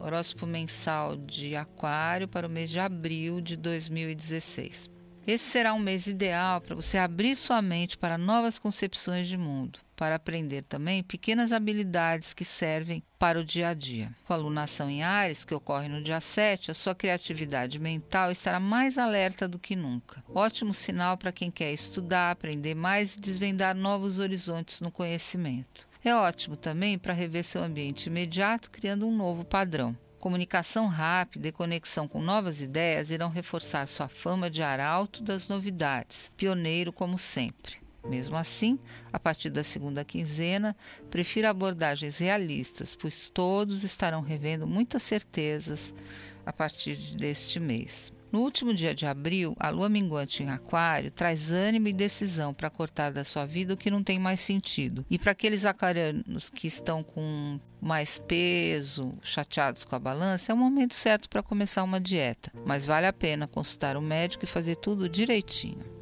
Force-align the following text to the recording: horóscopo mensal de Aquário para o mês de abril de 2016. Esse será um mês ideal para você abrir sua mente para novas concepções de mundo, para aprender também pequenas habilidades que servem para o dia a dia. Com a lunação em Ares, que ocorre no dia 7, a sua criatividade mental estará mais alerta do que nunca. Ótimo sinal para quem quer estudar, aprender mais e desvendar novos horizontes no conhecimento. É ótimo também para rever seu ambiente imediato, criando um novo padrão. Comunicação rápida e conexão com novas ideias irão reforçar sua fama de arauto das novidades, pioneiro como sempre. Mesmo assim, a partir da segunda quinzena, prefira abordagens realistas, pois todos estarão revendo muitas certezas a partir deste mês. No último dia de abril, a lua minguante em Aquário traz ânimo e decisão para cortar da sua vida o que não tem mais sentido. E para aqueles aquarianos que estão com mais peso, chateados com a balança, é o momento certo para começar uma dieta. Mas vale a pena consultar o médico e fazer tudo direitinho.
horóscopo 0.00 0.46
mensal 0.46 1.16
de 1.16 1.56
Aquário 1.56 2.28
para 2.28 2.46
o 2.46 2.50
mês 2.50 2.70
de 2.70 2.78
abril 2.78 3.40
de 3.40 3.56
2016. 3.56 4.97
Esse 5.28 5.44
será 5.44 5.74
um 5.74 5.78
mês 5.78 6.06
ideal 6.06 6.58
para 6.58 6.74
você 6.74 6.96
abrir 6.96 7.36
sua 7.36 7.60
mente 7.60 7.98
para 7.98 8.16
novas 8.16 8.58
concepções 8.58 9.28
de 9.28 9.36
mundo, 9.36 9.78
para 9.94 10.14
aprender 10.14 10.62
também 10.62 11.02
pequenas 11.02 11.52
habilidades 11.52 12.32
que 12.32 12.46
servem 12.46 13.02
para 13.18 13.38
o 13.38 13.44
dia 13.44 13.68
a 13.68 13.74
dia. 13.74 14.10
Com 14.24 14.32
a 14.32 14.36
lunação 14.38 14.88
em 14.88 15.02
Ares, 15.02 15.44
que 15.44 15.54
ocorre 15.54 15.86
no 15.86 16.02
dia 16.02 16.18
7, 16.18 16.70
a 16.70 16.74
sua 16.74 16.94
criatividade 16.94 17.78
mental 17.78 18.32
estará 18.32 18.58
mais 18.58 18.96
alerta 18.96 19.46
do 19.46 19.58
que 19.58 19.76
nunca. 19.76 20.24
Ótimo 20.34 20.72
sinal 20.72 21.18
para 21.18 21.30
quem 21.30 21.50
quer 21.50 21.74
estudar, 21.74 22.30
aprender 22.30 22.74
mais 22.74 23.14
e 23.14 23.20
desvendar 23.20 23.76
novos 23.76 24.18
horizontes 24.18 24.80
no 24.80 24.90
conhecimento. 24.90 25.86
É 26.02 26.14
ótimo 26.14 26.56
também 26.56 26.96
para 26.98 27.12
rever 27.12 27.44
seu 27.44 27.62
ambiente 27.62 28.06
imediato, 28.06 28.70
criando 28.70 29.06
um 29.06 29.14
novo 29.14 29.44
padrão. 29.44 29.94
Comunicação 30.18 30.88
rápida 30.88 31.48
e 31.48 31.52
conexão 31.52 32.08
com 32.08 32.20
novas 32.20 32.60
ideias 32.60 33.10
irão 33.10 33.30
reforçar 33.30 33.86
sua 33.86 34.08
fama 34.08 34.50
de 34.50 34.62
arauto 34.62 35.22
das 35.22 35.48
novidades, 35.48 36.30
pioneiro 36.36 36.92
como 36.92 37.16
sempre. 37.16 37.87
Mesmo 38.04 38.36
assim, 38.36 38.78
a 39.12 39.18
partir 39.18 39.50
da 39.50 39.64
segunda 39.64 40.04
quinzena, 40.04 40.76
prefira 41.10 41.50
abordagens 41.50 42.18
realistas, 42.18 42.94
pois 42.94 43.28
todos 43.28 43.84
estarão 43.84 44.20
revendo 44.20 44.66
muitas 44.66 45.02
certezas 45.02 45.94
a 46.46 46.52
partir 46.52 46.96
deste 47.16 47.60
mês. 47.60 48.12
No 48.30 48.40
último 48.40 48.74
dia 48.74 48.94
de 48.94 49.06
abril, 49.06 49.56
a 49.58 49.70
lua 49.70 49.88
minguante 49.88 50.42
em 50.42 50.50
Aquário 50.50 51.10
traz 51.10 51.50
ânimo 51.50 51.88
e 51.88 51.94
decisão 51.94 52.52
para 52.52 52.68
cortar 52.68 53.10
da 53.10 53.24
sua 53.24 53.46
vida 53.46 53.72
o 53.72 53.76
que 53.76 53.90
não 53.90 54.02
tem 54.02 54.18
mais 54.18 54.40
sentido. 54.40 55.04
E 55.08 55.18
para 55.18 55.32
aqueles 55.32 55.64
aquarianos 55.64 56.50
que 56.50 56.66
estão 56.66 57.02
com 57.02 57.58
mais 57.80 58.18
peso, 58.18 59.14
chateados 59.22 59.84
com 59.84 59.96
a 59.96 59.98
balança, 59.98 60.52
é 60.52 60.54
o 60.54 60.58
momento 60.58 60.94
certo 60.94 61.28
para 61.28 61.42
começar 61.42 61.82
uma 61.82 62.00
dieta. 62.00 62.52
Mas 62.66 62.84
vale 62.84 63.06
a 63.06 63.12
pena 63.14 63.46
consultar 63.46 63.96
o 63.96 64.02
médico 64.02 64.44
e 64.44 64.48
fazer 64.48 64.76
tudo 64.76 65.08
direitinho. 65.08 65.97